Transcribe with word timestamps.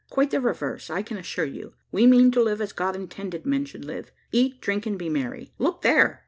Quite 0.09 0.31
the 0.31 0.41
reverse, 0.41 0.89
I 0.89 1.03
can 1.03 1.17
assure 1.17 1.45
you. 1.45 1.73
We 1.91 2.07
mean 2.07 2.31
to 2.31 2.41
live 2.41 2.59
as 2.59 2.71
God 2.73 2.95
intended 2.95 3.45
men 3.45 3.65
should 3.65 3.85
live 3.85 4.11
eat, 4.31 4.59
drink, 4.59 4.87
and 4.87 4.97
be 4.97 5.09
merry. 5.09 5.51
Look 5.59 5.83
there!" 5.83 6.19